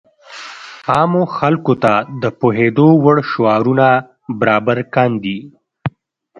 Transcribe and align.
عامو 0.93 1.23
خلکو 1.37 1.73
ته 1.83 1.93
د 2.21 2.23
پوهېدو 2.39 2.87
وړ 3.03 3.17
شعارونه 3.31 3.87
برابر 4.39 4.77
کاندي. 4.95 5.37